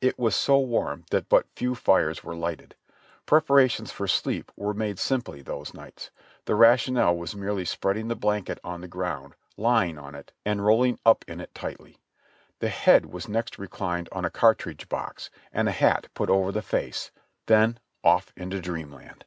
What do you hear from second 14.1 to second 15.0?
on a cart ridge